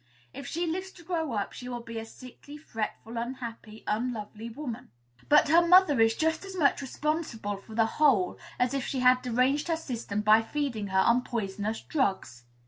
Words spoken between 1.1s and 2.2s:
up, she will be a